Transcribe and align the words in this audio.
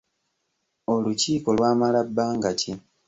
Olukiiko 0.93 1.49
lwamala 1.57 1.99
bbanga 2.09 2.51
ki? 2.59 2.71